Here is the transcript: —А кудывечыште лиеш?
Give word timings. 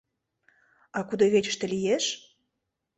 —А 0.97 0.99
кудывечыште 1.07 1.65
лиеш? 1.73 2.05